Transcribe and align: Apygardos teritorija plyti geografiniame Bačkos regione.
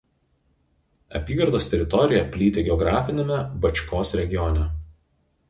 Apygardos 1.19 1.67
teritorija 1.73 2.23
plyti 2.37 2.65
geografiniame 2.69 3.39
Bačkos 3.67 4.17
regione. 4.23 4.67